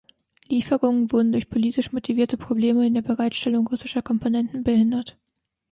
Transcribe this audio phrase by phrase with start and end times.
[0.47, 5.15] Lieferungen wurden durch politisch motivierte Probleme in der Bereitstellung russischer Komponenten behindert.